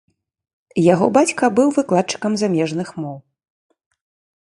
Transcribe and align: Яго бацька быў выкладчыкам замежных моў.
Яго 0.93 1.09
бацька 1.19 1.51
быў 1.61 1.69
выкладчыкам 1.77 2.31
замежных 2.45 2.87
моў. 3.05 3.17